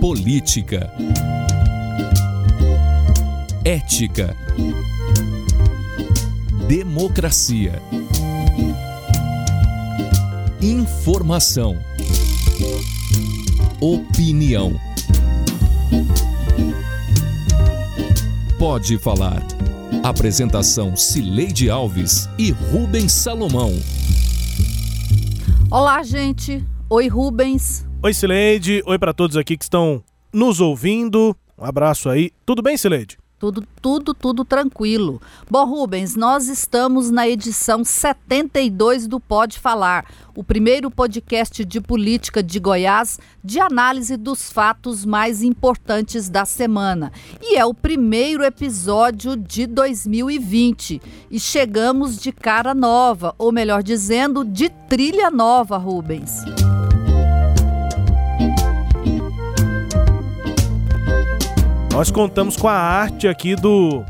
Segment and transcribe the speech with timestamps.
[0.00, 0.92] Política.
[3.64, 4.36] Ética.
[6.68, 7.82] Democracia.
[10.62, 11.76] Informação.
[13.80, 14.78] Opinião.
[18.56, 19.42] Pode falar.
[20.04, 23.72] Apresentação Cileide Alves e Rubens Salomão.
[25.68, 26.64] Olá, gente.
[26.88, 27.87] Oi, Rubens.
[28.00, 28.80] Oi, Cileide.
[28.86, 31.36] Oi para todos aqui que estão nos ouvindo.
[31.58, 32.30] Um abraço aí.
[32.46, 33.18] Tudo bem, Cileide?
[33.40, 35.20] Tudo, tudo, tudo tranquilo.
[35.50, 42.40] Bom, Rubens, nós estamos na edição 72 do Pode Falar, o primeiro podcast de política
[42.40, 47.12] de Goiás de análise dos fatos mais importantes da semana.
[47.42, 51.02] E é o primeiro episódio de 2020.
[51.30, 56.42] E chegamos de cara nova, ou melhor dizendo, de trilha nova, Rubens.
[61.98, 64.04] Nós contamos com a arte aqui do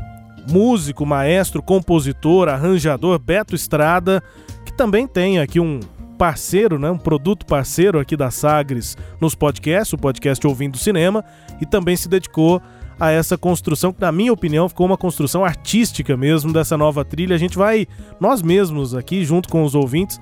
[0.47, 4.21] músico, maestro, compositor, arranjador Beto Estrada,
[4.63, 5.79] que também tem aqui um
[6.15, 11.25] parceiro, né, um produto parceiro aqui da Sagres nos podcasts, o podcast Ouvindo Cinema,
[11.59, 12.61] e também se dedicou
[12.99, 17.35] a essa construção, que na minha opinião ficou uma construção artística mesmo dessa nova trilha.
[17.35, 17.87] A gente vai,
[18.19, 20.21] nós mesmos aqui, junto com os ouvintes,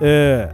[0.00, 0.52] é,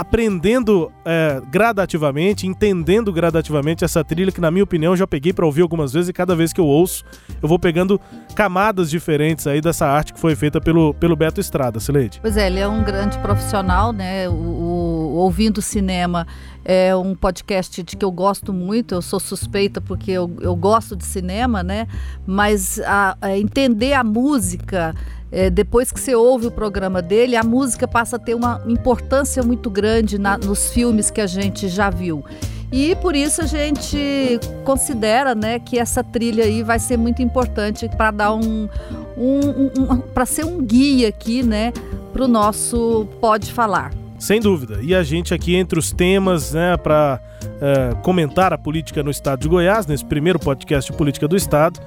[0.00, 5.60] aprendendo é, gradativamente, entendendo gradativamente essa trilha que, na minha opinião, já peguei para ouvir
[5.60, 7.04] algumas vezes e cada vez que eu ouço,
[7.42, 8.00] eu vou pegando
[8.34, 12.18] camadas diferentes aí dessa arte que foi feita pelo, pelo Beto Estrada, Sileide.
[12.22, 14.26] Pois é, ele é um grande profissional, né?
[14.26, 16.26] O, o Ouvindo Cinema
[16.64, 20.94] é um podcast de que eu gosto muito, eu sou suspeita porque eu, eu gosto
[20.94, 21.86] de cinema, né?
[22.26, 24.94] Mas a, a entender a música
[25.32, 29.42] é, depois que você ouve o programa dele, a música passa a ter uma importância
[29.42, 32.24] muito grande na, nos filmes que a gente já viu.
[32.72, 37.88] E por isso a gente considera né, que essa trilha aí vai ser muito importante
[37.88, 38.68] para dar um,
[39.16, 41.72] um, um, um para ser um guia aqui, né,
[42.12, 43.99] para o nosso Pode Falar.
[44.20, 44.80] Sem dúvida.
[44.82, 47.18] E a gente aqui entre os temas, né, para
[47.60, 51.80] é, comentar a política no estado de Goiás, nesse primeiro podcast de política do estado,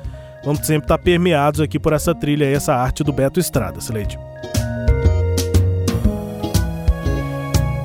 [0.43, 4.17] vamos sempre estar permeados aqui por essa trilha e essa arte do Beto Estrada, Sileide.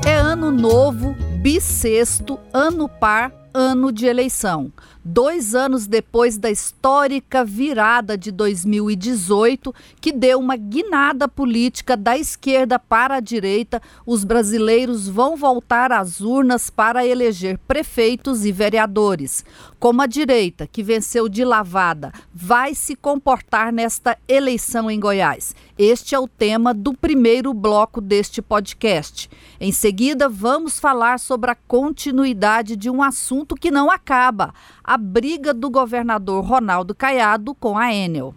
[0.06, 4.72] É ano novo, bissexto, ano par, ano de eleição
[5.08, 12.78] dois anos depois da histórica virada de 2018, que deu uma guinada política da esquerda
[12.78, 19.44] para a direita, os brasileiros vão voltar às urnas para eleger prefeitos e vereadores.
[19.80, 25.54] Como a direita, que venceu de lavada, vai se comportar nesta eleição em Goiás?
[25.78, 29.30] Este é o tema do primeiro bloco deste podcast.
[29.60, 34.52] Em seguida, vamos falar sobre a continuidade de um assunto que não acaba
[34.88, 38.34] a briga do governador Ronaldo Caiado com a Enel.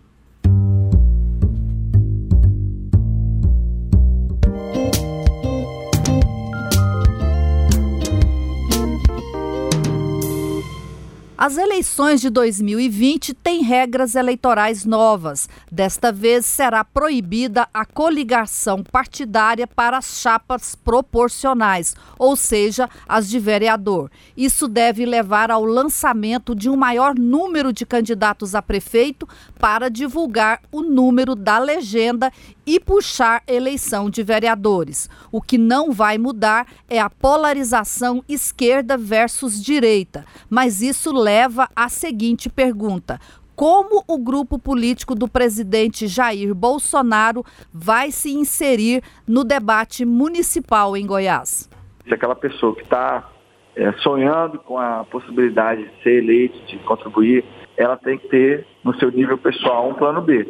[11.44, 15.50] As eleições de 2020 têm regras eleitorais novas.
[15.72, 23.40] Desta vez será proibida a coligação partidária para as chapas proporcionais, ou seja, as de
[23.40, 24.12] vereador.
[24.38, 29.28] Isso deve levar ao lançamento de um maior número de candidatos a prefeito
[29.61, 32.31] para divulgar o número da legenda
[32.66, 35.07] e puxar eleição de vereadores.
[35.31, 41.88] O que não vai mudar é a polarização esquerda versus direita, mas isso leva à
[41.89, 43.19] seguinte pergunta:
[43.55, 51.05] como o grupo político do presidente Jair Bolsonaro vai se inserir no debate municipal em
[51.05, 51.69] Goiás?
[52.07, 53.29] Se aquela pessoa que está
[53.75, 57.45] é, sonhando com a possibilidade de ser eleito, de contribuir,
[57.81, 60.47] ela tem que ter no seu nível pessoal um plano B.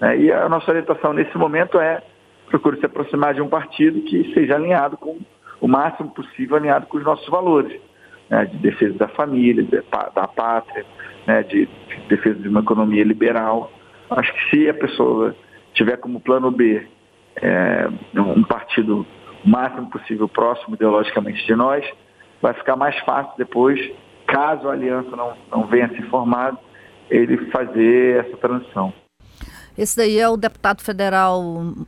[0.00, 0.18] Né?
[0.18, 2.02] E a nossa orientação nesse momento é
[2.48, 5.18] procure se aproximar de um partido que seja alinhado com
[5.60, 7.80] o máximo possível alinhado com os nossos valores,
[8.28, 8.44] né?
[8.46, 9.82] de defesa da família, de,
[10.14, 10.84] da pátria,
[11.26, 11.42] né?
[11.44, 13.70] de, de defesa de uma economia liberal.
[14.10, 15.34] Acho que se a pessoa
[15.72, 16.86] tiver como plano B
[17.36, 19.06] é, um partido
[19.44, 21.84] o máximo possível próximo ideologicamente de nós,
[22.40, 23.80] vai ficar mais fácil depois,
[24.26, 26.56] caso a aliança não, não venha se formar,
[27.12, 28.92] ele fazer essa transição.
[29.76, 31.42] Esse daí é o deputado federal,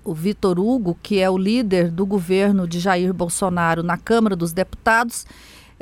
[0.04, 4.52] o Vitor Hugo, que é o líder do governo de Jair Bolsonaro na Câmara dos
[4.52, 5.26] Deputados.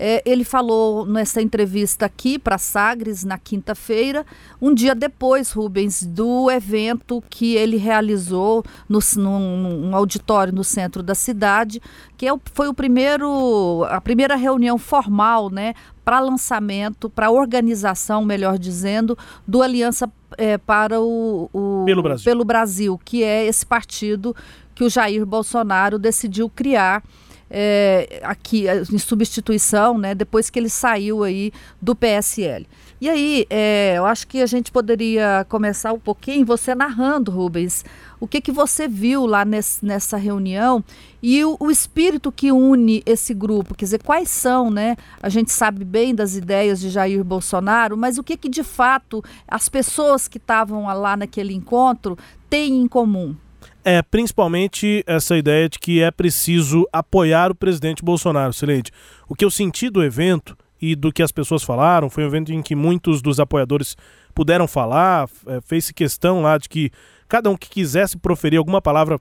[0.04, 4.26] É, ele falou nessa entrevista aqui para Sagres na quinta-feira,
[4.60, 11.04] um dia depois, Rubens, do evento que ele realizou no, num, num auditório no centro
[11.04, 11.80] da cidade,
[12.16, 15.72] que é o, foi o primeiro, a primeira reunião formal, né,
[16.04, 19.16] para lançamento, para organização, melhor dizendo,
[19.46, 22.24] do Aliança é, para o, o pelo, Brasil.
[22.24, 24.34] pelo Brasil, que é esse partido
[24.74, 27.04] que o Jair Bolsonaro decidiu criar
[27.54, 32.66] é, aqui em substituição, né, depois que ele saiu aí do PSL.
[32.98, 37.84] E aí, é, eu acho que a gente poderia começar um pouquinho, você narrando, Rubens,
[38.18, 40.82] o que, que você viu lá nesse, nessa reunião
[41.20, 44.96] e o, o, espírito que une esse grupo, quer dizer, quais são, né?
[45.20, 49.22] A gente sabe bem das ideias de Jair Bolsonaro, mas o que, que de fato
[49.48, 52.16] as pessoas que estavam lá naquele encontro
[52.48, 53.34] têm em comum?
[53.84, 58.92] É, principalmente essa ideia de que é preciso apoiar o presidente Bolsonaro, Sileide.
[59.28, 62.52] O que eu senti do evento e do que as pessoas falaram, foi um evento
[62.52, 63.96] em que muitos dos apoiadores
[64.34, 66.90] puderam falar, é, fez-se questão lá de que
[67.28, 69.20] cada um que quisesse proferir alguma palavra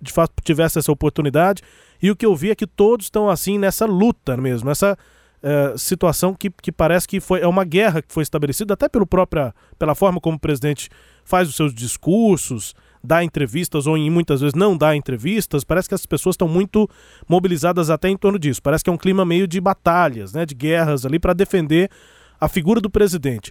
[0.00, 1.62] de fato tivesse essa oportunidade.
[2.02, 4.96] E o que eu vi é que todos estão assim nessa luta mesmo, essa
[5.42, 9.06] é, situação que, que parece que foi é uma guerra que foi estabelecida até pelo
[9.06, 10.88] própria, pela forma como o presidente
[11.24, 15.94] faz os seus discursos, dá entrevistas ou em muitas vezes não dá entrevistas, parece que
[15.94, 16.88] as pessoas estão muito
[17.28, 18.62] mobilizadas até em torno disso.
[18.62, 21.90] Parece que é um clima meio de batalhas, né, de guerras ali para defender
[22.40, 23.50] a figura do presidente.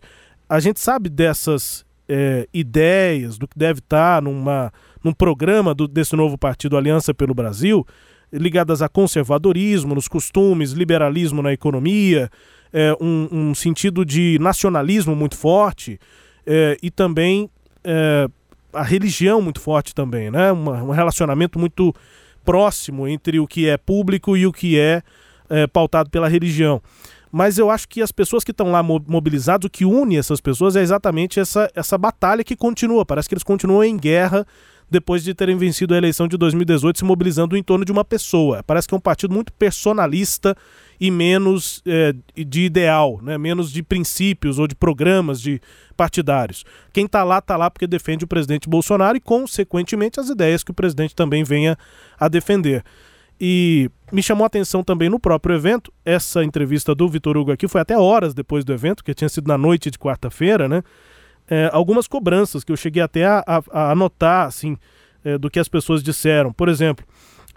[0.50, 4.72] A gente sabe dessas é, ideias do que deve estar numa,
[5.04, 7.86] num programa do, desse novo partido Aliança pelo Brasil,
[8.32, 12.30] ligadas a conservadorismo nos costumes, liberalismo na economia,
[12.72, 16.00] é, um, um, sentido de nacionalismo muito forte
[16.46, 17.50] é, e também
[18.74, 20.52] a religião muito forte também, né?
[20.52, 21.94] Uma, um relacionamento muito
[22.44, 25.02] próximo entre o que é público e o que é,
[25.50, 26.81] é pautado pela religião.
[27.31, 30.75] Mas eu acho que as pessoas que estão lá mobilizadas, o que une essas pessoas
[30.75, 33.06] é exatamente essa, essa batalha que continua.
[33.06, 34.46] Parece que eles continuam em guerra
[34.90, 38.63] depois de terem vencido a eleição de 2018, se mobilizando em torno de uma pessoa.
[38.63, 40.56] Parece que é um partido muito personalista
[41.00, 43.38] e menos é, de ideal, né?
[43.38, 45.62] menos de princípios ou de programas de
[45.96, 46.66] partidários.
[46.92, 50.72] Quem está lá, está lá porque defende o presidente Bolsonaro e, consequentemente, as ideias que
[50.72, 51.78] o presidente também venha
[52.20, 52.84] a defender.
[53.40, 57.68] E me chamou a atenção também no próprio evento, essa entrevista do Vitor Hugo aqui
[57.68, 60.82] foi até horas depois do evento, que tinha sido na noite de quarta-feira, né?
[61.50, 64.76] É, algumas cobranças que eu cheguei até a, a, a anotar, assim,
[65.24, 66.52] é, do que as pessoas disseram.
[66.52, 67.06] Por exemplo,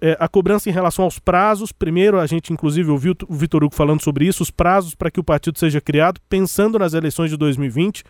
[0.01, 1.73] é, a cobrança em relação aos prazos.
[1.73, 5.21] Primeiro, a gente inclusive ouviu o Vitor Hugo falando sobre isso, os prazos para que
[5.21, 8.03] o partido seja criado, pensando nas eleições de 2020.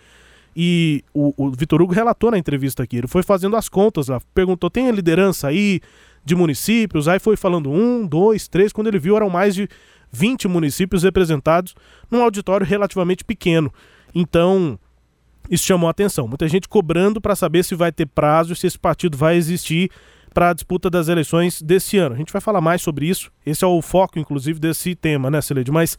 [0.54, 4.20] E o, o Vitor Hugo relatou na entrevista aqui, ele foi fazendo as contas lá,
[4.34, 5.80] perguntou: tem liderança aí
[6.24, 7.08] de municípios?
[7.08, 8.72] Aí foi falando um, dois, três.
[8.72, 9.68] Quando ele viu, eram mais de
[10.12, 11.74] 20 municípios representados
[12.10, 13.72] num auditório relativamente pequeno.
[14.14, 14.78] Então,
[15.48, 16.26] isso chamou a atenção.
[16.26, 19.90] Muita gente cobrando para saber se vai ter prazo, se esse partido vai existir
[20.32, 22.14] para a disputa das eleições desse ano.
[22.14, 23.30] A gente vai falar mais sobre isso.
[23.44, 25.70] Esse é o foco, inclusive, desse tema, né, Celede?
[25.70, 25.96] Mas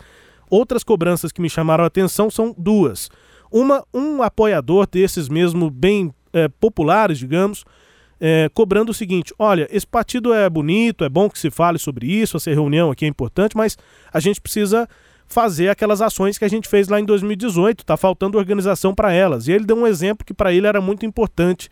[0.49, 3.09] outras cobranças que me chamaram a atenção são duas.
[3.51, 7.65] Uma, um apoiador desses mesmo bem é, populares, digamos,
[8.19, 12.07] é, cobrando o seguinte: olha, esse partido é bonito, é bom que se fale sobre
[12.07, 13.77] isso, essa reunião aqui é importante, mas
[14.13, 14.87] a gente precisa
[15.27, 19.47] fazer aquelas ações que a gente fez lá em 2018, tá faltando organização para elas.
[19.47, 21.69] E ele deu um exemplo que para ele era muito importante.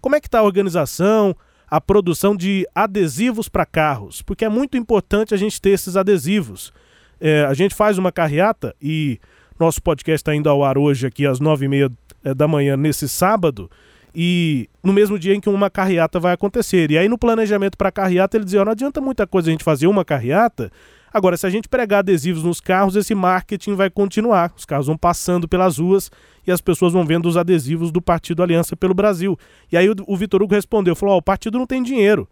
[0.00, 1.36] Como é que está a organização?
[1.72, 6.70] A produção de adesivos para carros, porque é muito importante a gente ter esses adesivos.
[7.18, 9.18] É, a gente faz uma carreata e
[9.58, 11.90] nosso podcast está indo ao ar hoje aqui às nove e meia
[12.22, 13.70] é, da manhã nesse sábado
[14.14, 16.90] e no mesmo dia em que uma carreata vai acontecer.
[16.90, 19.64] E aí no planejamento para a carreata ele dizia, não adianta muita coisa a gente
[19.64, 20.70] fazer uma carreata,
[21.12, 24.52] Agora, se a gente pregar adesivos nos carros, esse marketing vai continuar.
[24.56, 26.10] Os carros vão passando pelas ruas
[26.46, 29.38] e as pessoas vão vendo os adesivos do Partido Aliança pelo Brasil.
[29.70, 32.28] E aí o, o Vitor Hugo respondeu, falou, oh, o partido não tem dinheiro.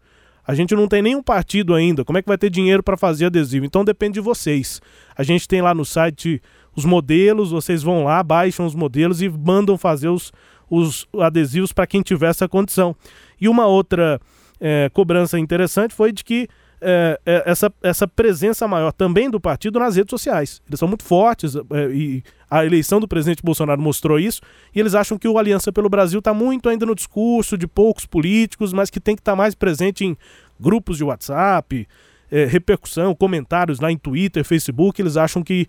[0.47, 2.05] A gente não tem nenhum partido ainda.
[2.05, 3.67] Como é que vai ter dinheiro para fazer adesivo?
[3.67, 4.81] Então depende de vocês.
[5.17, 6.43] A gente tem lá no site
[6.75, 10.33] os modelos, vocês vão lá, baixam os modelos e mandam fazer os,
[10.69, 12.97] os adesivos para quem tiver essa condição.
[13.41, 14.21] E uma outra
[14.61, 16.49] é, cobrança interessante foi de que
[16.81, 20.63] é, é, essa, essa presença maior também do partido nas redes sociais.
[20.67, 21.61] Eles são muito fortes é,
[21.93, 24.41] e a eleição do presidente Bolsonaro mostrou isso.
[24.75, 28.07] E eles acham que o Aliança pelo Brasil está muito ainda no discurso de poucos
[28.07, 30.17] políticos, mas que tem que estar tá mais presente em
[30.59, 31.87] grupos de WhatsApp,
[32.31, 35.01] é, repercussão, comentários lá em Twitter, Facebook.
[35.01, 35.67] Eles acham que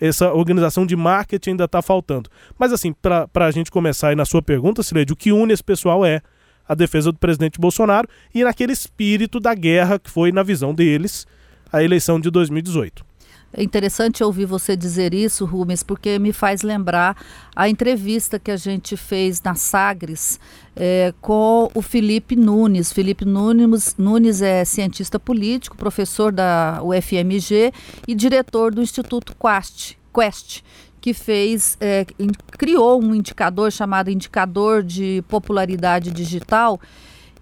[0.00, 2.28] essa organização de marketing ainda está faltando.
[2.58, 5.62] Mas assim, para a gente começar aí na sua pergunta, Sileide, o que une esse
[5.62, 6.20] pessoal é
[6.68, 11.26] a defesa do presidente Bolsonaro e naquele espírito da guerra que foi, na visão deles,
[11.72, 13.04] a eleição de 2018.
[13.56, 17.16] É interessante ouvir você dizer isso, Rubens, porque me faz lembrar
[17.54, 20.40] a entrevista que a gente fez na Sagres
[20.74, 22.92] é, com o Felipe Nunes.
[22.92, 27.72] Felipe Nunes, Nunes é cientista político, professor da UFMG
[28.08, 30.62] e diretor do Instituto Quest, Quest
[31.04, 32.06] que fez, é,
[32.52, 36.80] criou um indicador chamado Indicador de Popularidade Digital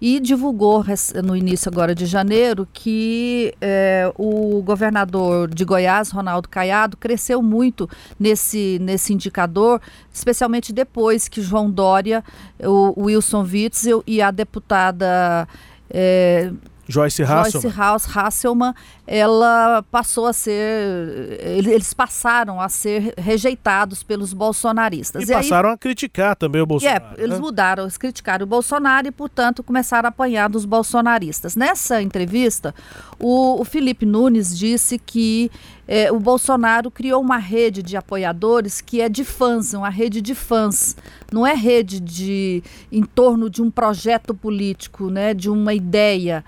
[0.01, 0.83] e divulgou
[1.23, 7.89] no início agora de janeiro que é, o governador de Goiás, Ronaldo Caiado, cresceu muito
[8.19, 9.79] nesse, nesse indicador,
[10.11, 12.21] especialmente depois que João Dória,
[12.59, 15.47] o, Wilson Witzel e a deputada
[15.89, 16.51] é,
[16.87, 17.71] Joyce Hasselman.
[17.71, 18.73] Joyce Hasselman,
[19.07, 25.23] ela passou a ser, eles passaram a ser rejeitados pelos bolsonaristas.
[25.23, 27.05] E, e passaram aí, a criticar também o Bolsonaro.
[27.17, 27.39] É, eles né?
[27.39, 31.55] mudaram, eles criticaram o Bolsonaro e, portanto, começaram a apanhar dos bolsonaristas.
[31.55, 32.75] Nessa entrevista,
[33.19, 35.49] o, o Felipe Nunes disse que
[35.87, 40.33] é, o Bolsonaro criou uma rede de apoiadores que é de fãs, uma rede de
[40.33, 40.95] fãs.
[41.33, 46.43] Não é rede de em torno de um projeto político, né, de uma ideia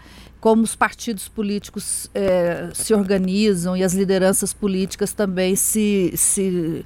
[0.45, 6.85] como os partidos políticos é, se organizam e as lideranças políticas também se, se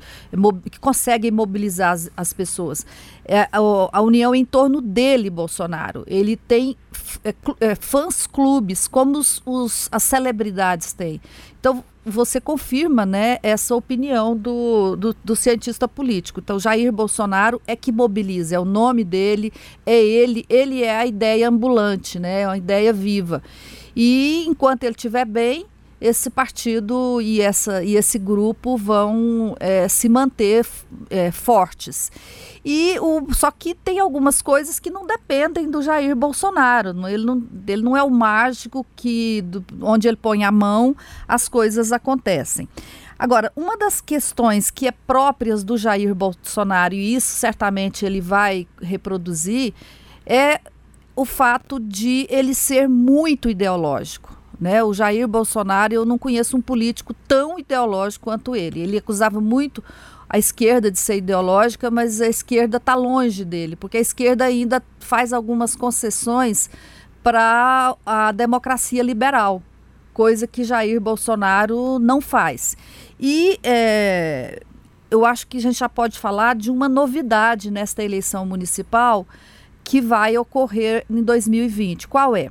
[0.80, 2.86] conseguem mobilizar as, as pessoas.
[3.26, 3.58] É, a,
[3.92, 6.06] a, união em torno dele, Bolsonaro.
[6.08, 6.78] Ele tem
[7.22, 11.20] é, é, fãs clubes, como os, os, as celebridades têm.
[11.60, 16.40] Então, você confirma né, essa opinião do, do, do, cientista político.
[16.40, 19.52] Então, Jair Bolsonaro é que mobiliza, é o nome dele,
[19.86, 23.42] é ele, ele é a ideia ambulante, né, é uma ideia viva.
[23.96, 25.66] E enquanto ele estiver bem,
[26.02, 30.66] esse partido e, essa, e esse grupo vão é, se manter
[31.10, 32.12] é, fortes.
[32.64, 36.90] E o, só que tem algumas coisas que não dependem do Jair Bolsonaro.
[37.08, 40.96] Ele não, ele não é o mágico que do, onde ele põe a mão
[41.28, 42.68] as coisas acontecem.
[43.18, 48.66] Agora, uma das questões que é próprias do Jair Bolsonaro, e isso certamente ele vai
[48.82, 49.74] reproduzir,
[50.26, 50.62] é
[51.14, 54.39] o fato de ele ser muito ideológico.
[54.60, 54.84] Né?
[54.84, 58.82] O Jair Bolsonaro, eu não conheço um político tão ideológico quanto ele.
[58.82, 59.84] Ele acusava muito
[60.30, 64.84] a esquerda de ser ideológica, mas a esquerda está longe dele, porque a esquerda ainda
[65.00, 66.70] faz algumas concessões
[67.24, 69.62] para a democracia liberal,
[70.14, 72.78] coisa que Jair Bolsonaro não faz.
[73.20, 74.62] E é,
[75.10, 79.26] eu acho que a gente já pode falar de uma novidade nesta eleição municipal
[79.84, 82.08] que vai ocorrer em 2020.
[82.08, 82.50] Qual é?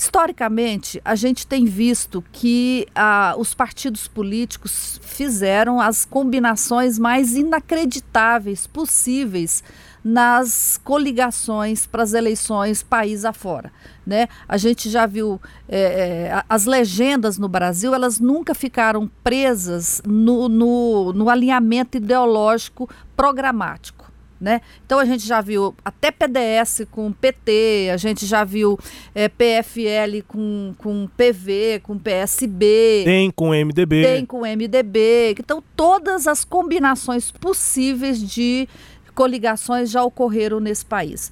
[0.00, 8.66] Historicamente, a gente tem visto que ah, os partidos políticos fizeram as combinações mais inacreditáveis
[8.66, 9.62] possíveis
[10.02, 13.70] nas coligações para as eleições país afora.
[14.06, 14.26] Né?
[14.48, 15.38] A gente já viu
[15.68, 22.88] é, é, as legendas no Brasil, elas nunca ficaram presas no, no, no alinhamento ideológico
[23.14, 24.09] programático.
[24.40, 24.62] Né?
[24.86, 28.78] Então a gente já viu até PDS com PT, a gente já viu
[29.14, 33.02] é, PFL com, com PV, com PSB.
[33.04, 34.02] Tem com MDB.
[34.02, 35.36] Tem com MDB.
[35.38, 38.66] Então todas as combinações possíveis de
[39.14, 41.30] coligações já ocorreram nesse país.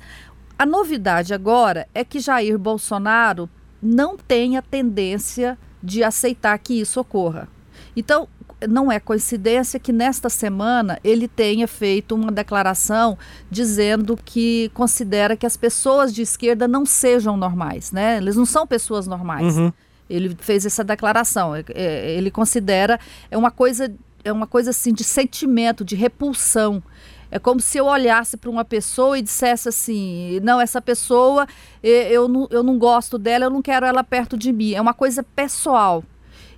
[0.59, 3.49] A novidade agora é que Jair Bolsonaro
[3.83, 7.49] não tem a tendência de aceitar que isso ocorra.
[7.97, 8.29] Então,
[8.67, 13.17] não é coincidência que nesta semana ele tenha feito uma declaração
[13.51, 18.17] dizendo que considera que as pessoas de esquerda não sejam normais, né?
[18.17, 19.57] Eles não são pessoas normais.
[19.57, 19.73] Uhum.
[20.11, 21.55] Ele fez essa declaração.
[21.55, 22.99] É, é, ele considera
[23.31, 23.93] é uma coisa
[24.25, 26.83] é uma coisa assim de sentimento, de repulsão.
[27.31, 31.47] É como se eu olhasse para uma pessoa e dissesse assim: não, essa pessoa,
[31.83, 34.73] eu não, eu não gosto dela, eu não quero ela perto de mim.
[34.73, 36.03] É uma coisa pessoal.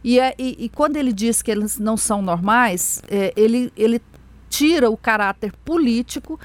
[0.02, 4.00] E, é, e, e, quando ele diz que eles não são normais, é, ele, ele
[4.48, 6.40] tira o caráter político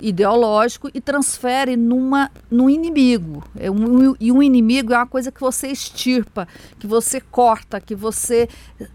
[0.00, 3.44] ideológico e transfere numa, num inimigo.
[3.58, 7.94] É um, e um inimigo é uma coisa que você extirpa, que você corta, que
[7.94, 8.48] você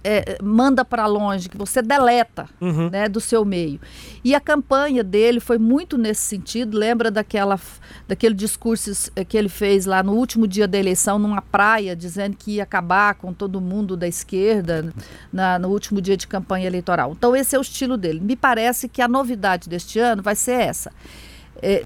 [0.04, 2.90] é, manda para longe, que você deleta uhum.
[2.90, 3.80] né, do seu meio.
[4.24, 6.78] E a campanha dele foi muito nesse sentido.
[6.78, 7.60] Lembra daquela,
[8.08, 12.36] daquele discurso é, que ele fez lá no último dia da eleição, numa praia, dizendo
[12.36, 14.94] que ia acabar com todo mundo da esquerda
[15.32, 17.12] na, no último dia de campanha eleitoral.
[17.12, 18.20] Então, esse é o estilo dele.
[18.20, 20.95] Me parece que a novidade deste ano vai ser essa
[21.62, 21.86] é,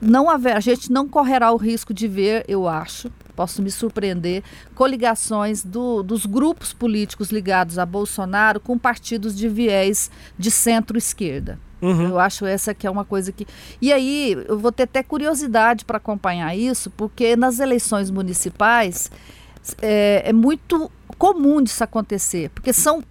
[0.00, 4.42] não haver, a gente não correrá o risco de ver, eu acho, posso me surpreender,
[4.74, 11.58] coligações do, dos grupos políticos ligados a Bolsonaro com partidos de viés de centro-esquerda.
[11.80, 12.08] Uhum.
[12.08, 13.46] Eu acho essa que é uma coisa que.
[13.80, 19.10] E aí, eu vou ter até curiosidade para acompanhar isso, porque nas eleições municipais
[19.80, 23.02] é, é muito comum disso acontecer, porque são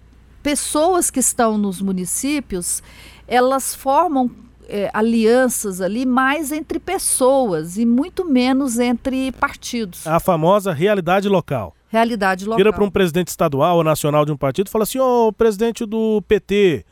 [0.42, 2.82] pessoas que estão nos municípios,
[3.26, 4.30] elas formam
[4.68, 10.06] é, alianças ali mais entre pessoas e muito menos entre partidos.
[10.06, 11.74] A famosa realidade local.
[11.88, 12.58] Realidade local.
[12.58, 15.32] Vira para um presidente estadual ou nacional de um partido e fala assim: ô, oh,
[15.32, 16.84] presidente do PT,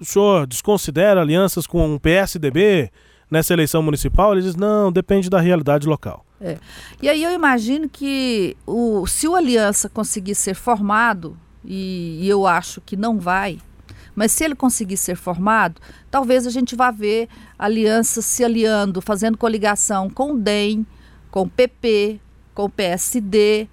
[0.00, 2.90] o senhor desconsidera alianças com o PSDB
[3.28, 4.32] nessa eleição municipal?
[4.32, 6.24] Ele diz: não, depende da realidade local.
[6.40, 6.58] É.
[7.02, 12.46] E aí eu imagino que o, se o Aliança conseguir ser formado, e, e eu
[12.46, 13.58] acho que não vai,
[14.14, 15.80] mas se ele conseguir ser formado,
[16.10, 17.28] talvez a gente vá ver
[17.58, 20.86] alianças se aliando, fazendo coligação com o DEM,
[21.30, 22.20] com o PP,
[22.54, 23.68] com o PSD.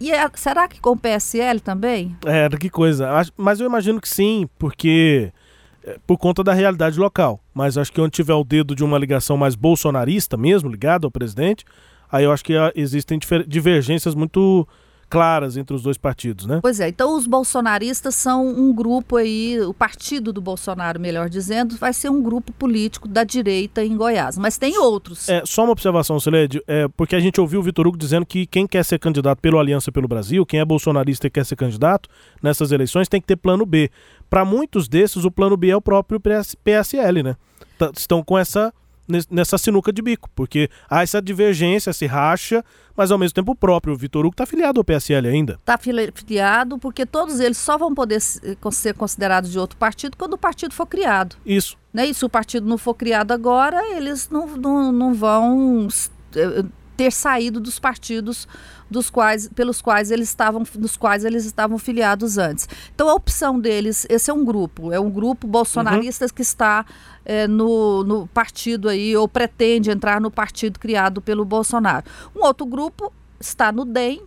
[0.00, 2.16] E é, será que com o PSL também?
[2.24, 3.08] É, que coisa.
[3.36, 5.32] Mas eu imagino que sim, porque
[5.84, 7.40] é, por conta da realidade local.
[7.54, 11.10] Mas acho que onde tiver o dedo de uma ligação mais bolsonarista mesmo, ligado ao
[11.10, 11.64] presidente,
[12.10, 14.66] aí eu acho que ah, existem divergências muito
[15.10, 16.60] claras entre os dois partidos, né?
[16.62, 21.76] Pois é, então os bolsonaristas são um grupo aí, o partido do Bolsonaro, melhor dizendo,
[21.76, 25.28] vai ser um grupo político da direita em Goiás, mas tem outros.
[25.28, 28.46] É, só uma observação, Celede, é, porque a gente ouviu o Vitor Hugo dizendo que
[28.46, 32.08] quem quer ser candidato pelo Aliança pelo Brasil, quem é bolsonarista e quer ser candidato
[32.40, 33.90] nessas eleições, tem que ter plano B.
[34.28, 37.36] Para muitos desses, o plano B é o próprio PSL, né?
[37.76, 38.72] Tá, estão com essa
[39.30, 42.64] nessa sinuca de bico, porque há essa divergência, se racha,
[42.96, 45.54] mas ao mesmo tempo o próprio Vitor Hugo está filiado ao PSL ainda.
[45.54, 50.38] Está filiado porque todos eles só vão poder ser considerados de outro partido quando o
[50.38, 51.36] partido for criado.
[51.44, 51.76] Isso.
[51.92, 52.06] Né?
[52.06, 55.88] E se o partido não for criado agora, eles não, não, não vão
[56.34, 56.64] eh,
[57.00, 58.46] ter saído dos partidos
[58.90, 62.68] dos quais, pelos quais eles estavam, dos quais eles estavam filiados antes.
[62.94, 66.30] Então a opção deles, esse é um grupo, é um grupo bolsonarista uhum.
[66.34, 66.84] que está
[67.24, 72.04] é, no, no partido aí, ou pretende entrar no partido criado pelo Bolsonaro.
[72.36, 74.20] Um outro grupo está no DEM,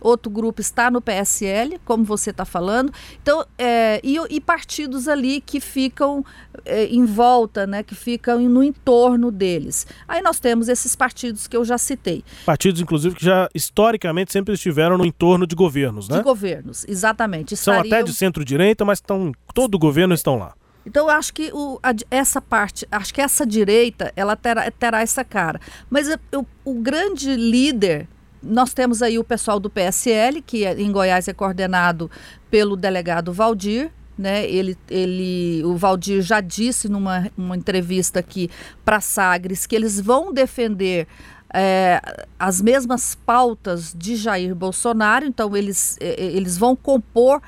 [0.00, 2.92] outro grupo está no PSL, como você está falando.
[3.22, 6.24] Então, é, e, e, partidos ali que ficam
[6.64, 9.86] é, em volta, né, que ficam no entorno deles.
[10.08, 12.24] Aí nós temos esses partidos que eu já citei.
[12.46, 16.18] Partidos, inclusive, que já historicamente sempre estiveram no entorno de governos, né?
[16.18, 17.56] De governos, exatamente.
[17.56, 17.98] São Estariam...
[17.98, 20.54] até de centro-direita, mas estão, todo o governo estão lá.
[20.84, 25.00] Então eu acho que o, a, essa parte, acho que essa direita, ela terá, terá
[25.02, 25.60] essa cara.
[25.88, 28.08] Mas eu, o grande líder
[28.42, 32.10] nós temos aí o pessoal do PSL, que é, em Goiás é coordenado
[32.50, 33.90] pelo delegado Valdir.
[34.16, 34.48] Né?
[34.50, 38.50] Ele, ele, o Valdir já disse numa uma entrevista aqui
[38.84, 41.06] para Sagres que eles vão defender
[41.52, 42.00] é,
[42.38, 47.40] as mesmas pautas de Jair Bolsonaro, então eles, é, eles vão compor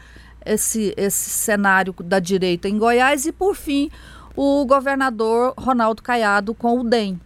[0.45, 3.91] esse, esse cenário da direita em Goiás e, por fim,
[4.35, 7.21] o governador Ronaldo Caiado com o DEM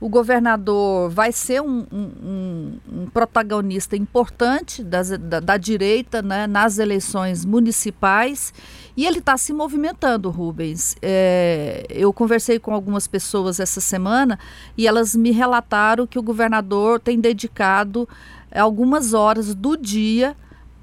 [0.00, 5.02] o governador vai ser um, um, um protagonista importante da,
[5.40, 8.52] da, direita né, nas eleições municipais
[8.96, 10.96] e ele está se movimentando, Rubens.
[11.00, 14.38] É, eu conversei com algumas pessoas essa semana
[14.76, 18.08] e elas me relataram que o governador tem dedicado
[18.52, 20.36] algumas horas do dia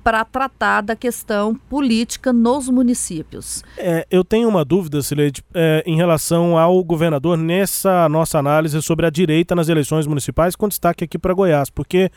[0.03, 3.63] para tratar da questão política nos municípios.
[3.77, 9.05] É, eu tenho uma dúvida, Sileide, é, em relação ao governador nessa nossa análise sobre
[9.05, 12.11] a direita nas eleições municipais, com destaque aqui para Goiás, porque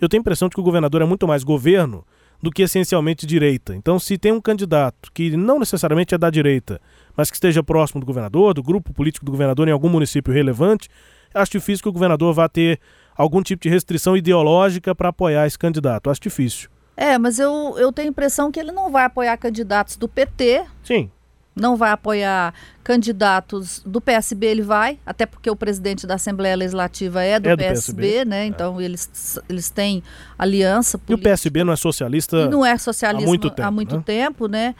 [0.00, 2.04] eu tenho a impressão de que o governador é muito mais governo
[2.42, 3.74] do que essencialmente direita.
[3.74, 6.80] Então, se tem um candidato que não necessariamente é da direita,
[7.16, 10.88] mas que esteja próximo do governador, do grupo político do governador em algum município relevante,
[11.32, 12.80] acho difícil que o governador vá ter
[13.16, 16.10] algum tipo de restrição ideológica para apoiar esse candidato.
[16.10, 16.68] Acho difícil.
[16.96, 20.64] É, mas eu, eu tenho a impressão que ele não vai apoiar candidatos do PT.
[20.82, 21.10] Sim.
[21.54, 27.22] Não vai apoiar candidatos do PSB, ele vai, até porque o presidente da Assembleia Legislativa
[27.22, 28.44] é do, é do PSB, PSB, né?
[28.44, 28.46] É.
[28.46, 30.02] Então eles, eles têm
[30.38, 31.28] aliança política.
[31.28, 32.48] E o PSB não é socialista?
[32.48, 34.02] Não é socialista há muito tempo, há muito né?
[34.04, 34.74] tempo, né?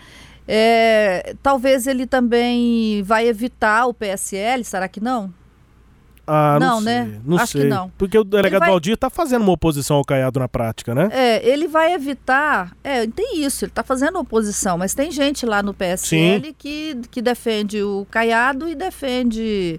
[0.48, 5.32] É, talvez ele também vai evitar o PSL, será que não?
[6.34, 7.20] Ah, não, não né?
[7.26, 7.62] Não Acho sei.
[7.62, 7.90] que não.
[7.98, 8.70] Porque o delegado vai...
[8.70, 11.10] Valdir está fazendo uma oposição ao Caiado na prática, né?
[11.12, 12.74] É, ele vai evitar.
[12.82, 17.20] É, tem isso, ele está fazendo oposição, mas tem gente lá no PSL que, que
[17.20, 19.78] defende o Caiado e defende.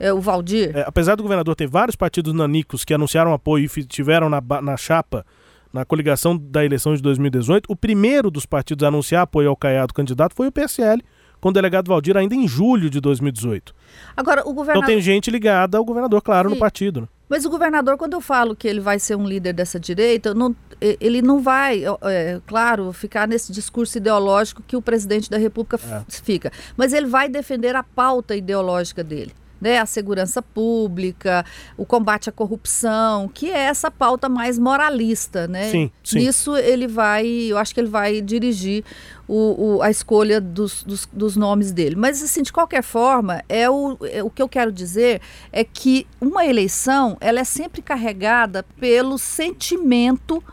[0.00, 0.76] É, o Valdir.
[0.76, 4.76] É, apesar do governador ter vários partidos nanicos que anunciaram apoio e tiveram na, na
[4.76, 5.24] chapa,
[5.72, 9.94] na coligação da eleição de 2018, o primeiro dos partidos a anunciar apoio ao Caiado
[9.94, 11.00] candidato foi o PSL
[11.42, 13.74] com o delegado Valdir ainda em julho de 2018.
[14.16, 14.84] Agora, o governador...
[14.84, 16.54] Então tem gente ligada ao governador, claro, Sim.
[16.54, 17.00] no partido.
[17.00, 17.08] Né?
[17.28, 20.54] Mas o governador, quando eu falo que ele vai ser um líder dessa direita, não,
[20.80, 26.04] ele não vai, é, claro, ficar nesse discurso ideológico que o presidente da República é.
[26.08, 26.52] fica.
[26.76, 29.32] Mas ele vai defender a pauta ideológica dele.
[29.62, 35.70] né, a segurança pública, o combate à corrupção, que é essa pauta mais moralista, né?
[35.70, 36.18] Sim, sim.
[36.18, 38.84] Nisso ele vai, eu acho que ele vai dirigir
[39.34, 41.96] o, o, a escolha dos, dos, dos, nomes dele.
[41.96, 46.06] Mas, assim, de qualquer forma, é o, é, o que eu quero dizer é que
[46.20, 50.44] uma eleição, ela é sempre carregada pelo sentimento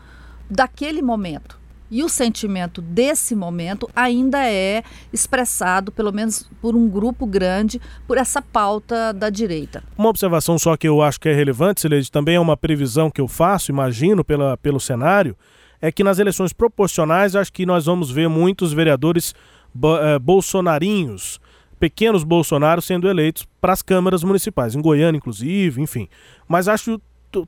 [0.48, 1.60] daquele momento.
[1.90, 8.16] E o sentimento desse momento ainda é expressado, pelo menos por um grupo grande, por
[8.16, 9.82] essa pauta da direita.
[9.98, 13.20] Uma observação só que eu acho que é relevante, Sileide, também é uma previsão que
[13.20, 15.36] eu faço, imagino, pela, pelo cenário,
[15.80, 19.34] é que nas eleições proporcionais, acho que nós vamos ver muitos vereadores
[19.74, 21.40] uh, bolsonarinhos,
[21.78, 26.08] pequenos bolsonaros sendo eleitos para as câmaras municipais, em Goiânia, inclusive, enfim.
[26.46, 27.00] Mas acho,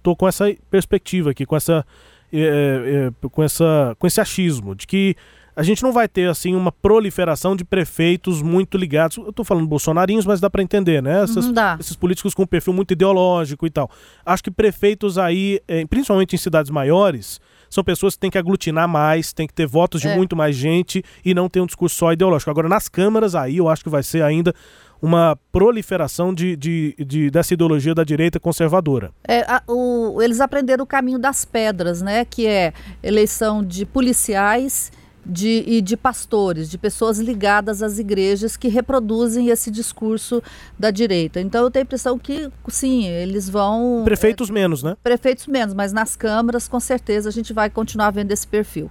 [0.03, 1.85] tô com essa perspectiva aqui, com essa
[2.33, 5.15] é, é, com, essa, com esse achismo de que
[5.55, 9.19] a gente não vai ter assim uma proliferação de prefeitos muito ligados.
[9.19, 11.23] Eu estou falando bolsonarinhos, mas dá para entender, né?
[11.23, 11.45] Essas,
[11.79, 13.91] esses políticos com um perfil muito ideológico e tal.
[14.25, 17.39] Acho que prefeitos aí, principalmente em cidades maiores,
[17.73, 20.15] são pessoas que têm que aglutinar mais, tem que ter votos de é.
[20.15, 22.51] muito mais gente e não ter um discurso só ideológico.
[22.51, 24.55] Agora, nas câmaras, aí eu acho que vai ser ainda
[25.01, 29.11] uma proliferação de, de, de, dessa ideologia da direita conservadora.
[29.27, 32.27] É, a, o, eles aprenderam o caminho das pedras, né?
[32.27, 34.93] Que é eleição de policiais
[35.25, 40.43] de, e de pastores, de pessoas ligadas às igrejas que reproduzem esse discurso
[40.79, 41.41] da direita.
[41.41, 44.03] Então eu tenho a impressão que, sim, eles vão.
[44.05, 44.97] Prefeitos é, menos, né?
[45.03, 48.91] Prefeitos menos, mas nas câmaras, com certeza, a gente vai continuar vendo esse perfil.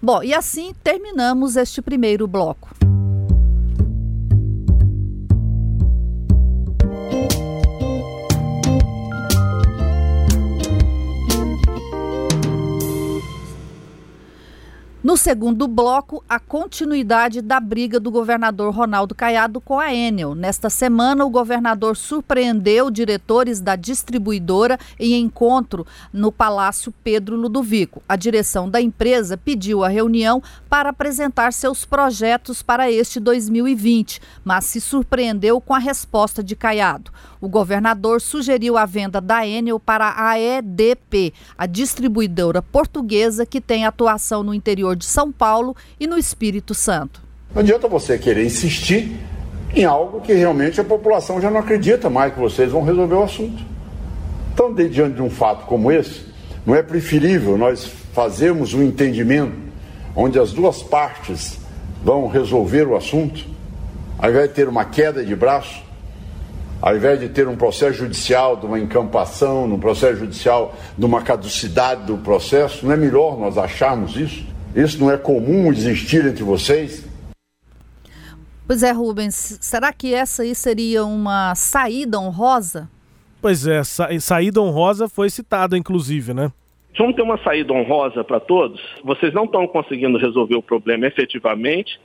[0.00, 2.70] Bom, e assim terminamos este primeiro bloco.
[15.18, 20.34] Segundo bloco, a continuidade da briga do governador Ronaldo Caiado com a Enel.
[20.34, 28.00] Nesta semana, o governador surpreendeu diretores da distribuidora em encontro no Palácio Pedro Ludovico.
[28.08, 34.66] A direção da empresa pediu a reunião para apresentar seus projetos para este 2020, mas
[34.66, 37.10] se surpreendeu com a resposta de Caiado.
[37.40, 43.84] O governador sugeriu a venda da Enel para a EDP, a distribuidora portuguesa que tem
[43.84, 47.22] atuação no interior de São Paulo e no Espírito Santo.
[47.54, 49.16] Não adianta você querer insistir
[49.74, 53.22] em algo que realmente a população já não acredita mais que vocês vão resolver o
[53.22, 53.62] assunto.
[54.52, 56.26] Então, diante de um fato como esse,
[56.66, 59.56] não é preferível nós fazermos um entendimento
[60.16, 61.58] onde as duas partes
[62.02, 63.46] vão resolver o assunto,
[64.18, 65.87] ao invés de ter uma queda de braço,
[66.80, 71.22] ao invés de ter um processo judicial de uma encampação, num processo judicial de uma
[71.22, 74.46] caducidade do processo, não é melhor nós acharmos isso?
[74.74, 77.06] Isso não é comum existir entre vocês?
[78.66, 82.88] Pois é, Rubens, será que essa aí seria uma saída honrosa?
[83.40, 86.52] Pois é, sa saída honrosa foi citada, inclusive, né?
[86.96, 88.80] Vamos ter uma saída honrosa para todos?
[89.04, 91.98] Vocês não estão conseguindo resolver o problema efetivamente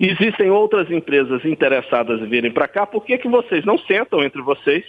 [0.00, 4.40] Existem outras empresas interessadas em virem para cá, por que, que vocês não sentam entre
[4.40, 4.82] vocês?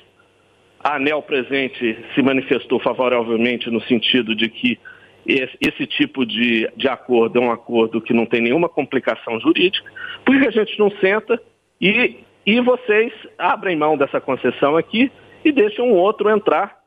[0.79, 4.79] A ANEL presente se manifestou favoravelmente no sentido de que
[5.27, 9.91] esse, esse tipo de, de acordo é um acordo que não tem nenhuma complicação jurídica.
[10.25, 11.39] Por que a gente não senta
[11.79, 15.11] e, e vocês abrem mão dessa concessão aqui
[15.43, 16.79] e deixam um outro entrar?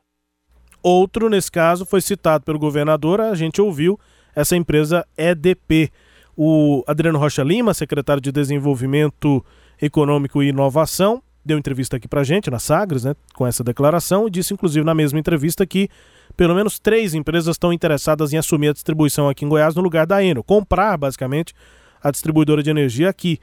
[0.83, 3.99] Outro, nesse caso, foi citado pelo governador, a gente ouviu
[4.35, 5.91] essa empresa EDP.
[6.37, 9.45] O Adriano Rocha Lima, secretário de Desenvolvimento
[9.81, 14.31] Econômico e Inovação, deu entrevista aqui para gente na Sagres, né, com essa declaração, e
[14.31, 15.89] disse inclusive na mesma entrevista que
[16.37, 20.07] pelo menos três empresas estão interessadas em assumir a distribuição aqui em Goiás no lugar
[20.07, 21.55] da Enel, comprar basicamente
[22.03, 23.39] a distribuidora de energia aqui.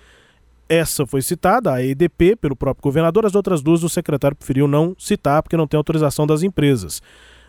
[0.67, 4.95] Essa foi citada, a EDP, pelo próprio governador, as outras duas o secretário preferiu não
[4.97, 7.01] citar porque não tem autorização das empresas.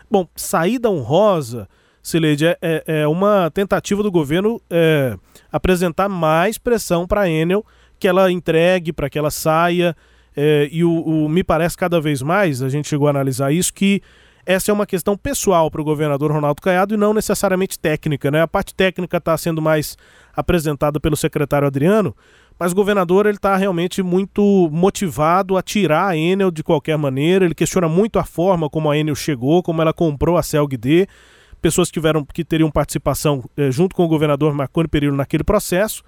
[0.09, 1.67] Bom, saída honrosa
[2.03, 5.15] Sileide, é, é, é uma tentativa do governo é,
[5.49, 7.65] apresentar mais pressão para a Enel,
[7.97, 9.95] que ela entregue, para que ela saia.
[10.35, 13.73] É, e o, o, me parece cada vez mais, a gente chegou a analisar isso,
[13.73, 14.01] que
[14.45, 18.29] essa é uma questão pessoal para o governador Ronaldo Caiado e não necessariamente técnica.
[18.29, 18.41] Né?
[18.41, 19.97] A parte técnica está sendo mais
[20.35, 22.13] apresentada pelo secretário Adriano,
[22.59, 27.45] mas o governador ele está realmente muito motivado a tirar a Enel de qualquer maneira.
[27.45, 31.07] Ele questiona muito a forma como a Enel chegou, como ela comprou a CELG-D
[31.63, 36.03] pessoas que, tiveram, que teriam participação eh, junto com o governador Marconi Perillo naquele processo,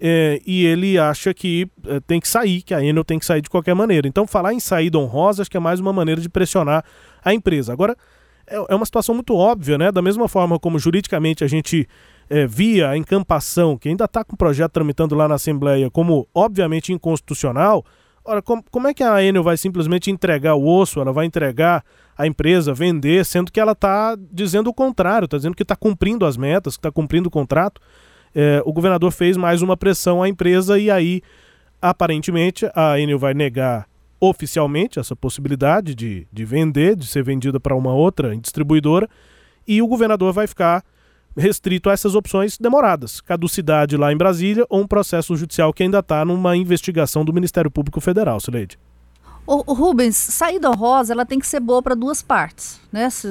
[0.00, 3.40] eh, e ele acha que eh, tem que sair, que a Enel tem que sair
[3.40, 4.08] de qualquer maneira.
[4.08, 6.84] Então, falar em saída honrosa acho que é mais uma maneira de pressionar
[7.24, 7.72] a empresa.
[7.72, 7.96] Agora,
[8.48, 9.92] é, é uma situação muito óbvia, né?
[9.92, 11.88] Da mesma forma como juridicamente a gente
[12.48, 16.92] via a encampação, que ainda está com o projeto tramitando lá na Assembleia, como obviamente
[16.92, 17.84] inconstitucional,
[18.28, 21.84] Ora, com, como é que a Enel vai simplesmente entregar o osso, ela vai entregar
[22.18, 26.26] a empresa, vender, sendo que ela está dizendo o contrário, está dizendo que está cumprindo
[26.26, 27.80] as metas, que está cumprindo o contrato.
[28.34, 31.22] É, o governador fez mais uma pressão à empresa e aí,
[31.80, 33.86] aparentemente, a Enel vai negar
[34.18, 39.08] oficialmente essa possibilidade de, de vender, de ser vendida para uma outra distribuidora,
[39.68, 40.82] e o governador vai ficar
[41.36, 45.98] restrito a essas opções demoradas, caducidade lá em Brasília ou um processo judicial que ainda
[45.98, 48.78] está numa investigação do Ministério Público Federal, Sileide.
[49.46, 53.08] O, Rubens, saída honrosa, ela tem que ser boa para duas partes, né?
[53.08, 53.28] Se,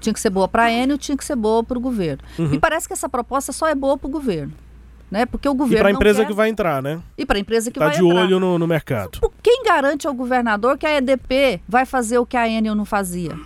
[0.00, 2.22] tinha que ser boa para a Enel, tinha que ser boa para o governo.
[2.38, 2.54] Uhum.
[2.54, 4.52] E parece que essa proposta só é boa para o governo.
[5.10, 5.26] Né?
[5.26, 5.76] Porque o governo.
[5.76, 6.26] E para a empresa quer...
[6.28, 6.98] que vai entrar, né?
[7.18, 8.08] E para a empresa que tá vai entrar.
[8.08, 9.20] Está de olho no, no mercado.
[9.42, 13.38] Quem garante ao governador que a EDP vai fazer o que a Enel não fazia?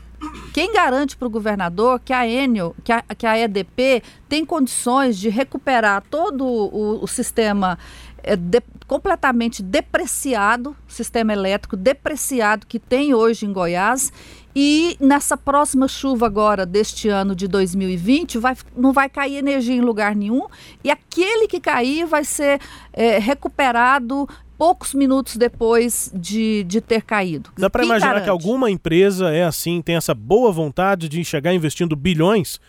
[0.56, 5.18] Quem garante para o governador que a Enel, que a, que a EDP tem condições
[5.18, 7.78] de recuperar todo o, o sistema
[8.22, 14.10] é, de, completamente depreciado, sistema elétrico depreciado que tem hoje em Goiás
[14.54, 19.82] e nessa próxima chuva agora deste ano de 2020 vai, não vai cair energia em
[19.82, 20.46] lugar nenhum
[20.82, 22.58] e aquele que cair vai ser
[22.94, 24.26] é, recuperado
[24.58, 27.50] poucos minutos depois de, de ter caído.
[27.56, 28.24] Dá para imaginar garante?
[28.24, 32.60] que alguma empresa é assim, tem essa boa vontade de chegar investindo bilhões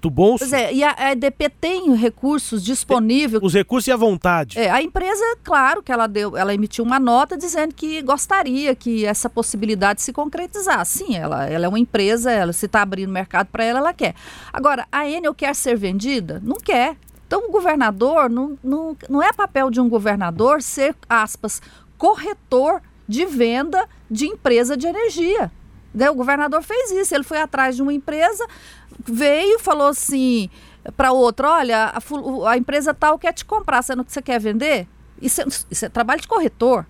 [0.00, 0.48] do bolso.
[0.48, 3.42] Pois é, e a, EDP tem recursos disponíveis.
[3.42, 4.58] Os recursos e a vontade.
[4.58, 9.04] É, a empresa, claro que ela deu, ela emitiu uma nota dizendo que gostaria que
[9.04, 10.98] essa possibilidade se concretizasse.
[10.98, 14.14] Sim, ela, ela é uma empresa, ela se está abrindo mercado para ela, ela quer.
[14.52, 16.40] Agora, a Enel quer ser vendida?
[16.44, 16.96] Não quer.
[17.26, 21.60] Então, o governador, não, não, não é papel de um governador ser, aspas,
[21.98, 25.50] corretor de venda de empresa de energia.
[26.10, 28.46] O governador fez isso, ele foi atrás de uma empresa,
[29.04, 30.50] veio, falou assim
[30.96, 34.86] para outra, olha, a, a, empresa tal quer te comprar, sendo que você quer vender?
[35.20, 36.86] Isso é, isso é trabalho de corretor,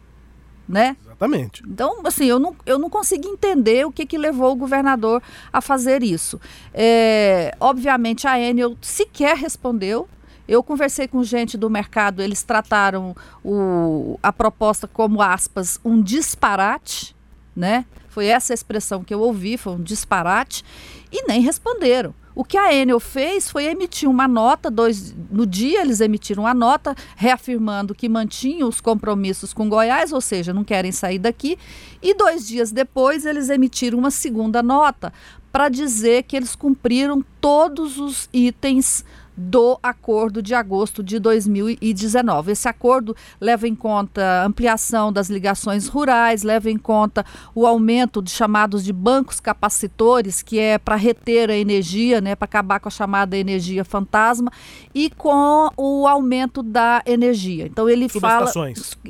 [0.68, 0.96] né?
[1.04, 1.62] Exatamente.
[1.66, 5.22] Então, assim, eu não, eu não consegui entender o que, que levou o governador
[5.52, 6.40] a fazer isso.
[6.74, 10.08] É, obviamente, a Enel sequer respondeu,
[10.48, 17.14] eu conversei com gente do mercado, eles trataram o, a proposta como, aspas, um disparate,
[17.54, 17.84] né?
[18.08, 20.64] Foi essa expressão que eu ouvi, foi um disparate,
[21.12, 22.14] e nem responderam.
[22.34, 26.52] O que a Enel fez foi emitir uma nota, dois, no dia eles emitiram a
[26.52, 31.58] nota, reafirmando que mantinham os compromissos com Goiás, ou seja, não querem sair daqui,
[32.02, 35.14] e dois dias depois eles emitiram uma segunda nota
[35.50, 39.02] para dizer que eles cumpriram todos os itens
[39.36, 42.52] do acordo de agosto de 2019.
[42.52, 48.30] Esse acordo leva em conta ampliação das ligações rurais, leva em conta o aumento de
[48.30, 52.90] chamados de bancos capacitores, que é para reter a energia, né, para acabar com a
[52.90, 54.50] chamada energia fantasma,
[54.94, 57.66] e com o aumento da energia.
[57.66, 58.50] Então ele fala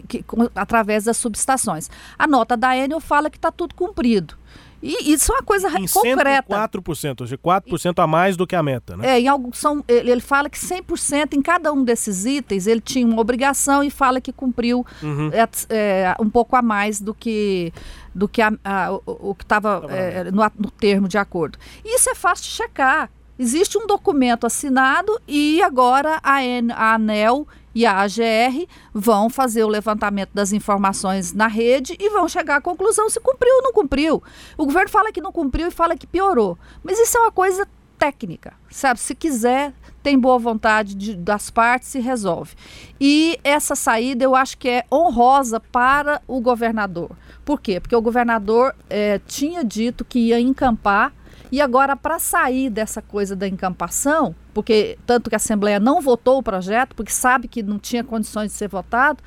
[0.09, 1.89] que, através das subestações.
[2.19, 4.35] A nota da Enel fala que está tudo cumprido.
[4.83, 6.69] E isso é uma coisa em concreta.
[6.69, 9.09] 104%, ou seja, 4% a mais do que a meta, né?
[9.09, 13.07] É, em algo, são, ele, fala que 100% em cada um desses itens ele tinha
[13.07, 15.31] uma obrigação e fala que cumpriu uhum.
[15.33, 17.73] é, é, um pouco a mais do que
[18.15, 21.59] do que a, a, o, o, que estava é, no, no termo de acordo.
[21.85, 23.11] Isso é fácil de checar.
[23.39, 30.31] Existe um documento assinado e agora a ANEL e a AGR vão fazer o levantamento
[30.33, 34.23] das informações na rede e vão chegar à conclusão se cumpriu ou não cumpriu.
[34.57, 36.59] O governo fala que não cumpriu e fala que piorou.
[36.83, 38.99] Mas isso é uma coisa técnica, sabe?
[38.99, 42.55] Se quiser, tem boa vontade de, das partes e resolve.
[42.99, 47.11] E essa saída eu acho que é honrosa para o governador.
[47.45, 47.79] Por quê?
[47.79, 51.13] Porque o governador é, tinha dito que ia encampar
[51.51, 56.39] e agora, para sair dessa coisa da encampação, porque tanto que a Assembleia não votou
[56.39, 59.23] o projeto, porque sabe que não tinha condições de ser votado,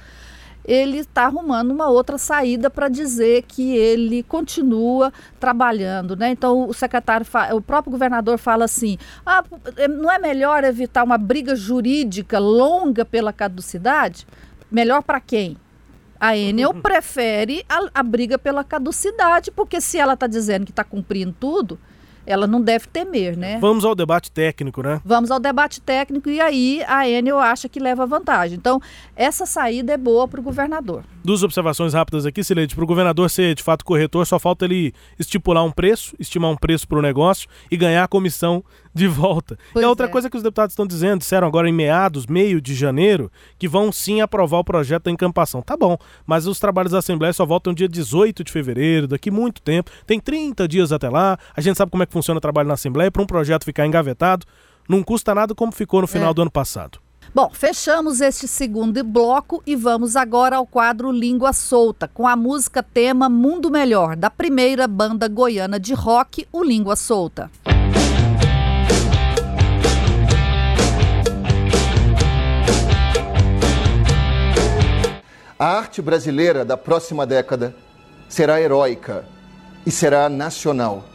[0.65, 6.29] ele está arrumando uma outra saída para dizer que ele continua trabalhando, né?
[6.29, 9.43] Então o secretário, o próprio governador fala assim: ah,
[9.89, 14.27] não é melhor evitar uma briga jurídica longa pela caducidade?
[14.69, 15.58] Melhor para quem?
[16.19, 20.84] A Enel prefere a, a briga pela caducidade, porque se ela está dizendo que está
[20.84, 21.79] cumprindo tudo,
[22.30, 23.58] ela não deve temer, né?
[23.60, 25.02] Vamos ao debate técnico, né?
[25.04, 28.56] Vamos ao debate técnico e aí a Enel acha que leva vantagem.
[28.56, 28.80] Então,
[29.15, 31.04] essa saída é boa para o governador.
[31.23, 32.73] Duas observações rápidas aqui, Silente.
[32.73, 36.55] Para o governador ser de fato corretor, só falta ele estipular um preço, estimar um
[36.55, 39.60] preço para o negócio e ganhar a comissão de volta.
[39.73, 40.10] Pois e a outra é.
[40.10, 43.91] coisa que os deputados estão dizendo, disseram agora em meados, meio de janeiro, que vão
[43.91, 45.62] sim aprovar o projeto da encampação.
[45.62, 49.62] Tá bom, mas os trabalhos da Assembleia só voltam dia 18 de fevereiro, daqui muito
[49.62, 49.91] tempo.
[50.08, 51.38] Tem 30 dias até lá.
[51.55, 53.12] A gente sabe como é que funciona o trabalho na Assembleia.
[53.12, 54.45] Para um projeto ficar engavetado,
[54.88, 56.34] não custa nada como ficou no final é.
[56.34, 56.99] do ano passado.
[57.32, 62.82] Bom, fechamos este segundo bloco e vamos agora ao quadro Língua Solta, com a música
[62.82, 67.52] tema Mundo Melhor, da primeira banda goiana de rock, o Língua Solta.
[75.60, 77.76] A arte brasileira da próxima década
[78.28, 79.24] será heróica
[79.86, 81.06] e será nacional.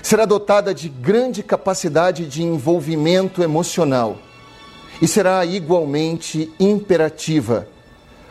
[0.00, 4.18] Será dotada de grande capacidade de envolvimento emocional
[5.00, 7.68] e será igualmente imperativa,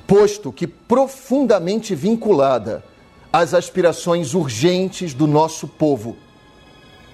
[0.08, 2.84] posto que profundamente vinculada
[3.32, 6.16] às aspirações urgentes do nosso povo.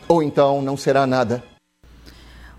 [0.07, 1.43] Ou então não será nada.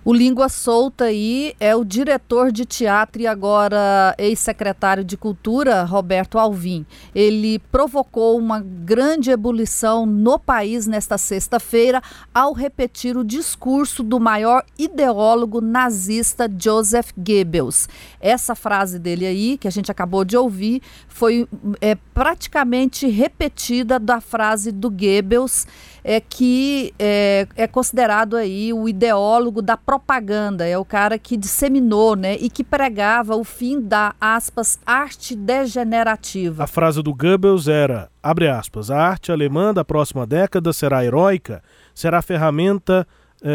[0.02, 6.38] O Língua Solta aí é o diretor de teatro e agora ex-secretário de Cultura, Roberto
[6.38, 6.86] Alvim.
[7.14, 14.64] Ele provocou uma grande ebulição no país nesta sexta-feira ao repetir o discurso do maior
[14.78, 17.86] ideólogo nazista Joseph Goebbels.
[18.18, 21.46] Essa frase dele aí, que a gente acabou de ouvir, foi
[21.78, 25.66] é, praticamente repetida da frase do Goebbels
[26.02, 32.14] é que é, é considerado aí o ideólogo da propaganda, é o cara que disseminou,
[32.14, 36.62] né, e que pregava o fim da aspas arte degenerativa.
[36.62, 41.60] A frase do Goebbels era, abre aspas, a arte alemã da próxima década será heróica,
[41.92, 43.04] será ferramenta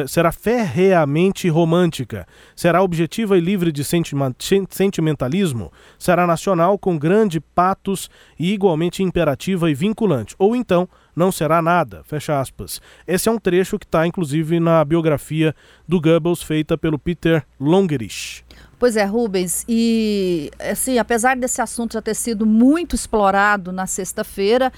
[0.08, 8.54] será ferreamente romântica, será objetiva e livre de sentimentalismo, será nacional com grande patos e
[8.54, 12.82] igualmente imperativa e vinculante, ou então não será nada, fecha aspas.
[13.08, 15.56] Esse é um trecho que está inclusive na biografia
[15.88, 18.44] do Goebbels feita pelo Peter Longerich.
[18.78, 24.72] Pois é, Rubens, e assim, apesar desse assunto já ter sido muito explorado na sexta-feira,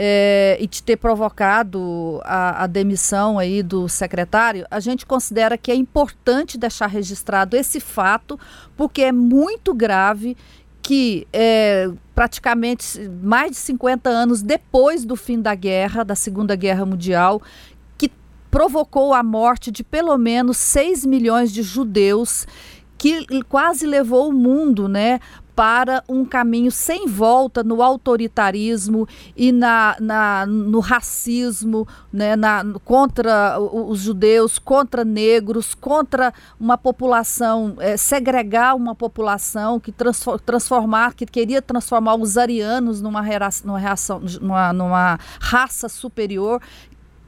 [0.00, 5.72] é, e de ter provocado a, a, demissão aí do secretário, a gente considera que
[5.72, 8.38] é importante deixar registrado esse fato,
[8.76, 10.36] porque é muito grave
[10.80, 16.86] que é, praticamente mais de 50 anos depois do fim da guerra, da Segunda Guerra
[16.86, 17.42] Mundial,
[17.98, 18.10] que
[18.50, 22.46] provocou a morte de pelo menos 6 milhões de judeus
[22.98, 25.20] que quase levou o mundo né,
[25.58, 33.58] para um caminho sem volta no autoritarismo e na, na no racismo né, na, contra
[33.58, 39.92] os judeus, contra negros, contra uma população, é, segregar uma população que
[40.46, 43.24] transformar, que queria transformar os arianos numa,
[44.40, 46.62] numa, numa raça superior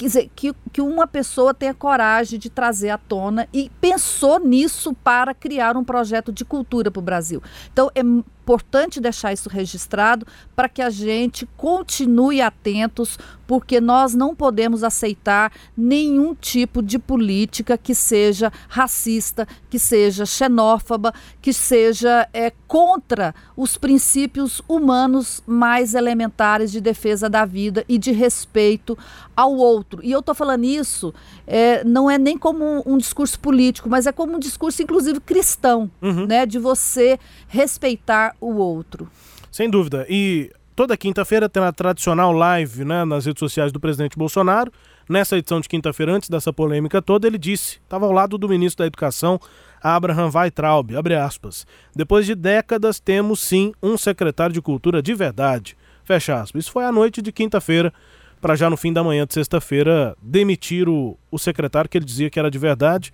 [0.01, 4.95] quer dizer, que, que uma pessoa tenha coragem de trazer à tona e pensou nisso
[4.95, 7.43] para criar um projeto de cultura para o Brasil.
[7.71, 8.03] Então, é
[8.43, 10.27] importante deixar isso registrado
[10.57, 17.77] para que a gente continue atentos, porque nós não podemos aceitar nenhum tipo de política
[17.77, 26.73] que seja racista, que seja xenófoba, que seja é, contra os princípios humanos mais elementares
[26.73, 28.97] de defesa da vida e de respeito
[29.37, 30.01] ao outro.
[30.05, 31.15] E eu estou falando isso
[31.47, 35.19] é, não é nem como um, um, discurso político, mas é como um discurso, inclusive,
[35.19, 36.27] cristão, uhum.
[36.27, 36.47] né?
[36.47, 39.09] De você respeitar o outro.
[39.51, 40.07] Sem dúvida.
[40.09, 44.73] E toda quinta-feira tem a tradicional live né, nas redes sociais do presidente Bolsonaro.
[45.09, 48.85] Nessa edição de quinta-feira, antes dessa polêmica toda, ele disse, estava ao lado do ministro
[48.85, 49.41] da Educação,
[49.83, 51.67] Abraham Weitraub, abre aspas,
[51.97, 56.65] depois de décadas temos sim um secretário de Cultura de verdade, fecha aspas.
[56.65, 57.93] Isso foi à noite de quinta-feira,
[58.41, 62.31] para já no fim da manhã de sexta-feira demitir o, o secretário que ele dizia
[62.31, 63.13] que era de verdade,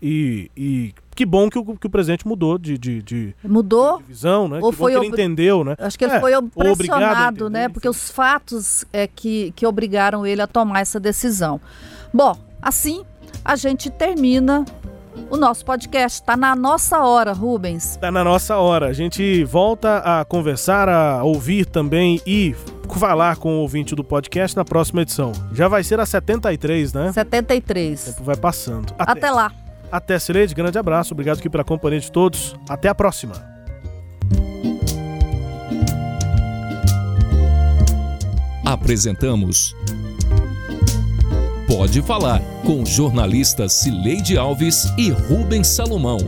[0.00, 4.04] e, e que bom que o, que o presidente mudou de, de, de, mudou de
[4.04, 4.58] visão, né?
[4.62, 5.76] Ou que foi que ele entendeu, né?
[5.78, 7.68] Acho que ele é, foi pressionado, né?
[7.68, 11.60] Porque os fatos é que, que obrigaram ele a tomar essa decisão.
[12.12, 13.04] Bom, assim
[13.44, 14.64] a gente termina
[15.30, 16.20] o nosso podcast.
[16.20, 17.90] Está na nossa hora, Rubens.
[17.92, 18.86] Está na nossa hora.
[18.86, 22.54] A gente volta a conversar, a ouvir também e
[22.98, 25.32] falar com o ouvinte do podcast na próxima edição.
[25.52, 27.12] Já vai ser a 73, né?
[27.12, 28.02] 73.
[28.02, 28.94] O tempo vai passando.
[28.98, 29.52] Até, Até lá.
[29.94, 30.56] Até, Cileide.
[30.56, 31.14] Grande abraço.
[31.14, 32.56] Obrigado aqui pela companhia de todos.
[32.68, 33.34] Até a próxima.
[38.64, 39.76] Apresentamos
[41.68, 46.18] Pode Falar com jornalistas Cileide Alves e Rubens Salomão.